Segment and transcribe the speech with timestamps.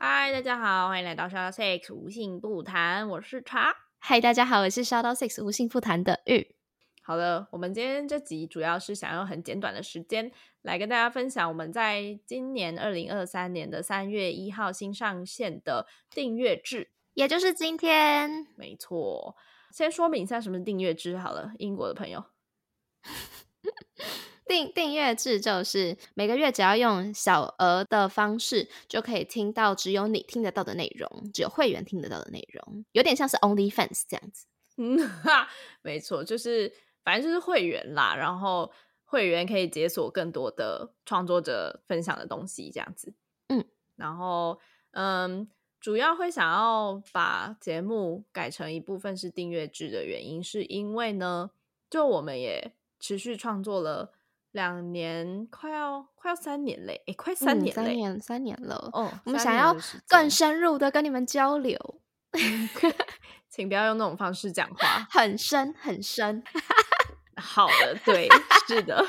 [0.00, 3.74] 嗨，大家好，欢迎来到 Shout Six 无性不谈，我是茶。
[3.98, 6.54] 嗨，大家好，我是 Shout Six 无性不谈的玉。
[7.02, 10.30] 好了，我们今天这集主要是想用很简短的时间
[10.62, 18.46] 来跟大家分享我们在今年二零二三年的三月一号新上线的订阅制，也就是今天。
[18.54, 19.34] 没错，
[19.72, 22.24] 先说明一下什么是订阅制好了，英国的朋友。
[24.48, 34.46] 订订阅制就是每个月只要用小额的方式，就可以听到只有你听得到的内容，只有会员听得到的内容，有点像是 Only Fans 这样子。
[34.78, 35.48] 嗯哈，
[35.82, 36.72] 没错，就是
[37.04, 38.72] 反正就是会员啦，然后
[39.04, 43.12] 会员可以解锁更多的创作者分享的东西，这样子。
[43.48, 43.64] 嗯，
[43.96, 44.58] 然后
[44.92, 45.48] 嗯，
[45.80, 51.50] 主要会想要把节目改成一部分是订阅制的原因，是因为呢，
[51.90, 54.12] 就我们也持续创作了。
[54.58, 58.90] 两年，快要快要三年嘞，哎，快三年，三年，三年了。
[58.92, 59.72] 哦，我们想要
[60.08, 61.78] 更深入的跟你们交流
[63.48, 66.42] 请不要用那种方式讲话，很深很深。
[67.40, 68.28] 好的，对，
[68.66, 69.06] 是的。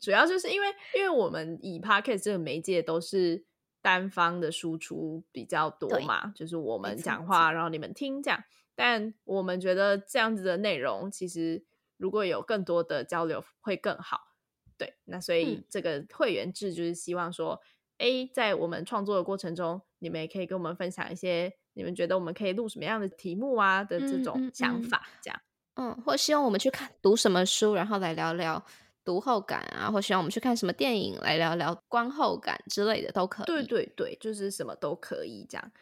[0.00, 3.44] 主要就是因为，因为我们以 podcast 这个媒介都是
[3.82, 8.42] 单方的输出比较多嘛，就是我们讲话，然后你们听这样。
[8.74, 11.62] 但我们觉得这样子的内容其实。
[11.96, 14.34] 如果有更多的交流会更好，
[14.76, 17.60] 对，那所以这个会员制就是希望说
[17.98, 25.40] ，，A，在我们创作的过程中，你们也可以跟我们分享一些你们觉得我们可以录什么样的题目啊的这种想法，这样，
[25.76, 28.62] 嗯，或希望我们去看读什么书，然后来聊聊
[29.04, 35.72] 读后感啊，或希望我们去看什么电影来聊聊观后感之类的都可以，对对对，就是什么都可以这样。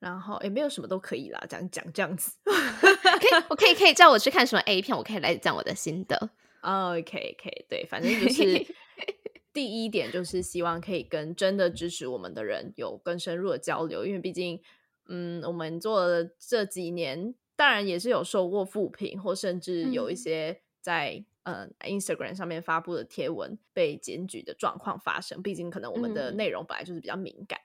[0.00, 6.30] 然后也没有什么都可以啦，讲讲这样子，可以，我可以可以叫我去看什么 A 片，我可以来讲我的心得。
[6.60, 8.64] OK OK，对，反正就是
[9.52, 14.60] 第一点就是希望可以跟真的支持我们的人有更深入的交流，因为毕竟，
[15.08, 25.42] 嗯，我们做了这几年，当然也是有收过负评，或甚至有一些在嗯 Instagram 上面发布的贴文被检举的状况发生。
[25.42, 27.58] 毕竟可能我们的内容本来就是比较敏感，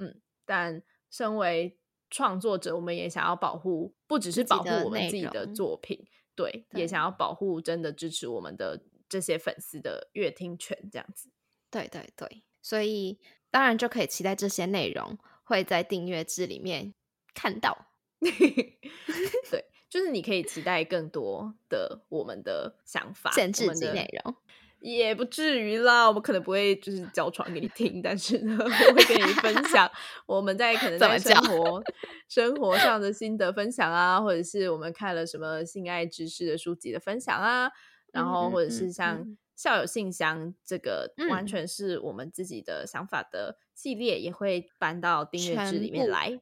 [0.00, 0.82] 嗯，但。
[1.08, 1.78] 身为
[2.10, 11.30] 创作者，我们也想要保护，不只是保护我们自己的作品，对，也想要保护真的支持我们的这些粉丝的乐听权，这样子。
[11.70, 13.18] 对对对，所以
[13.50, 16.94] 当然就可以期待这些内容会在订阅制里面
[17.34, 17.88] 看到。
[18.20, 24.36] 对，就是你可以期待更多的我们的想法、限制级内容。
[24.94, 29.90] 也不至于啦，我们可能不会就是教床给你听，但是呢，我会跟你分享
[30.26, 31.82] 我们在可能在生活
[32.28, 37.70] 生活上的心得分享啊，或者是我们看了什么性爱知识的书籍的分享啊，
[38.12, 39.36] 然后或者是像。
[39.56, 46.38] 校友信箱这个完全是我们自己的想法的系列，也会搬到订阅制里面来。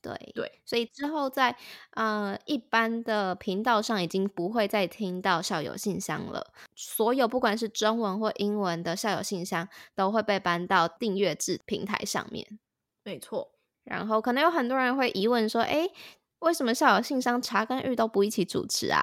[0.00, 1.56] 对对，所以之后在
[1.94, 6.52] 呃一般的频道上已经不会再听到校友信箱了。
[6.80, 12.60] 所有不管是中文或英文的校友信箱都会被搬到订阅制平台上面。
[13.02, 13.50] 没错。
[13.82, 15.90] 然后可能有很多人会疑问说：“哎，
[16.38, 19.02] 为什么校友信箱茶跟玉都不一起主持啊？”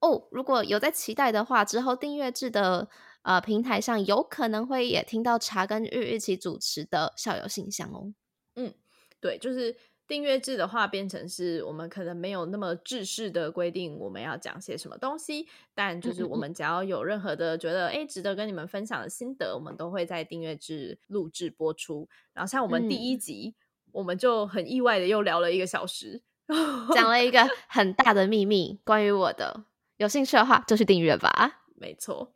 [0.00, 2.88] 哦，如果有在期待的话，之后订阅制的
[3.22, 8.14] 呃平台上有可能会也听到茶跟玉一起主持的校友信箱哦。
[8.54, 8.72] 嗯，
[9.20, 9.76] 对，就是
[10.12, 22.06] 订阅制的话，变成是我们可能没有那么制式的规定我们要讲些什么东西，但就是我们只要有任何的觉得哎值得跟你们分享的心得，我们都会在订阅制录制播出。
[22.34, 23.54] 然后像我们第一集，
[23.90, 26.20] 我们就很意外的又聊了一个小时，
[26.94, 29.64] 讲了一个很大的秘密，关于我的。
[29.96, 31.62] 有兴趣的话就去订阅吧。
[31.74, 32.34] 没错，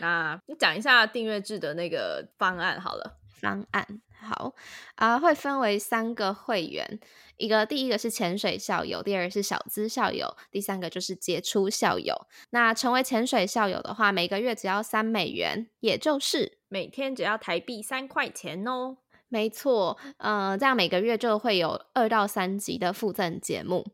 [0.00, 3.18] 那你讲一下订阅制的那个方案好了。
[3.34, 4.54] 方案好
[4.94, 6.98] 啊，会分为三个会员，
[7.36, 12.26] 一个第一个是潜水校友，第二个是小资校友，第三个就是杰出校友。
[12.50, 18.96] 那成为潜水校友的话，每个月只要三美元，也就是每天只要台币三块钱哦。
[19.28, 23.84] 没错，呃，这样每个月就会有二到三集的附赠节目。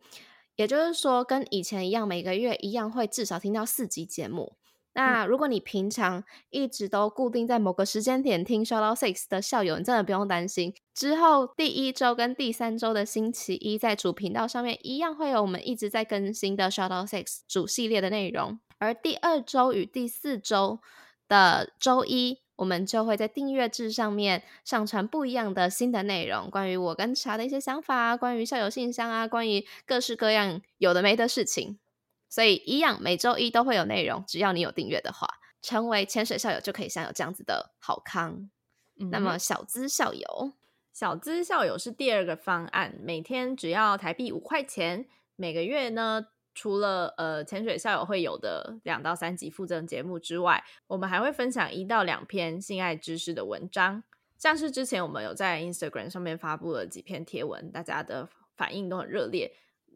[0.57, 4.53] 也就是说，跟以前一样，每个月一样会至少听到四集节目。
[4.93, 10.75] 那如果你平常一直都固定在某个时间点听 Shout Out Six 的校友，你真的不用担心。
[10.95, 18.59] 之后第一周跟第三周的星期一，在主频道上面一样会有我们一直在更新的 Shout Out Six 主系列的内容。
[18.79, 20.81] 而第二周与第四周
[21.29, 22.39] 的周一。
[22.61, 31.79] 我们就会在订阅制上面上传不一样的新的内容，关于我跟茶的一些想法啊，关于校友信箱啊，关于各式各样有的没的事情。
[32.31, 35.29] 所以一样每周一都会有内容，只要你有订阅的话，
[35.61, 38.49] 成为潜水校友就可以享有这样子的好康。
[39.11, 40.53] 那么小资校友，
[40.93, 45.06] 小资校友是第二个方案，每天只要台币五块钱，
[45.37, 54.05] 每个月呢，除了呃潜水校友会有的两到三集附赠节目之外，我们还会分享一到两篇性爱知识的文章。
[54.37, 59.53] 像是之前我们有在 Instagram 上面发布了几篇贴文，大家的反应都很热烈。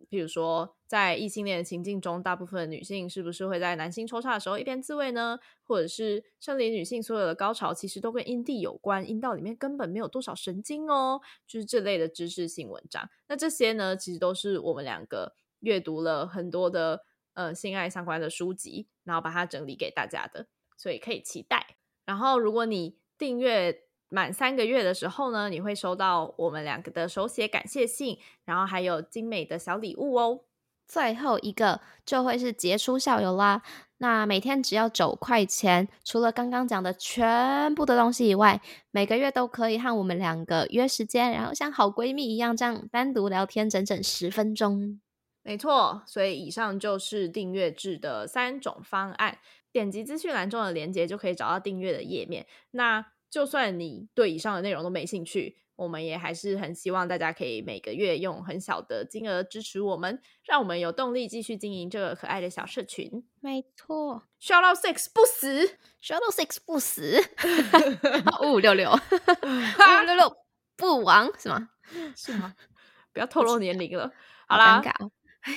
[0.09, 5.39] 比如说，在异性恋的情境中，大部分女性是不是会在男性抽插的时候一边自慰呢？
[5.63, 13.09] 或者是生理女性所有的高潮其实都跟阴蒂有关，阴道里面根本没有多少神经哦，就是这类的知识性文章。
[13.29, 17.05] 那这些呢，其实都是我们两个阅读了很多的
[17.35, 20.47] 呃性爱相关的书籍，然后把它整理给大家的，
[20.77, 21.77] 所以可以期待。
[22.05, 23.83] 然后，如果你订阅。
[24.09, 30.41] 满三个月的时候呢，你会收到我们两个的手写感谢信，然后还有精美的小礼物哦。
[30.87, 33.63] 最后一个就会是杰出校友啦。
[33.99, 38.61] 那每天只要九块钱，除了刚刚讲的全部的东西以外，
[38.91, 45.01] 每个月都可以和我们两个约时间，然后像好闺蜜一样这样单独聊天整整十分钟。
[45.43, 49.39] 没错，所以以上就是订阅制的三种方案。
[49.73, 52.47] 点击资讯栏中的链接就可以找到订阅的页面。
[52.73, 53.05] 那
[53.35, 63.11] 就算你对以上的内容都没兴趣，我们也还是很希望大家可以每个月用很小的金额支持我们，让我们有动力继续经营这个可爱的小社群。
[63.41, 65.67] 没错，Shout out Six 不死
[66.01, 67.21] ，Shout out Six 不死，
[68.47, 70.37] 五五六六，五五六六
[70.77, 71.71] 不亡是吗？
[72.15, 72.55] 是吗？
[73.13, 74.13] 不要透露年龄了。
[74.47, 74.81] 好啦，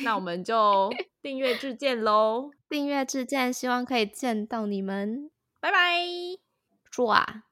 [0.03, 0.91] 那我们就
[1.21, 2.49] 订阅制见喽！
[2.67, 5.29] 订阅制见，希望可以见到你们。
[5.59, 5.99] 拜拜，
[6.89, 7.43] 祝啊！